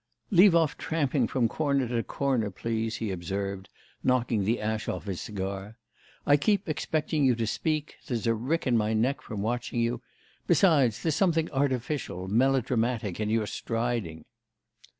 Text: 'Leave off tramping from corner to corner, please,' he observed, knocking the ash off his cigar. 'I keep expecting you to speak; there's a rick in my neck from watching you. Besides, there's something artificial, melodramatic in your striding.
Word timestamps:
'Leave 0.31 0.55
off 0.55 0.75
tramping 0.79 1.27
from 1.27 1.47
corner 1.47 1.87
to 1.87 2.01
corner, 2.01 2.49
please,' 2.49 2.95
he 2.95 3.11
observed, 3.11 3.69
knocking 4.03 4.43
the 4.45 4.59
ash 4.59 4.87
off 4.87 5.05
his 5.05 5.21
cigar. 5.21 5.77
'I 6.25 6.37
keep 6.37 6.67
expecting 6.67 7.23
you 7.23 7.35
to 7.35 7.45
speak; 7.45 7.97
there's 8.07 8.25
a 8.25 8.33
rick 8.33 8.65
in 8.65 8.75
my 8.75 8.93
neck 8.93 9.21
from 9.21 9.43
watching 9.43 9.79
you. 9.79 10.01
Besides, 10.47 11.03
there's 11.03 11.13
something 11.15 11.51
artificial, 11.51 12.27
melodramatic 12.27 13.19
in 13.19 13.29
your 13.29 13.45
striding. 13.45 14.25